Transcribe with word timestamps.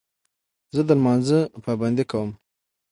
زه 0.75 0.81
د 0.87 0.89
لمانځه 0.99 1.39
پابندي 1.63 2.03
کوم. 2.11 2.29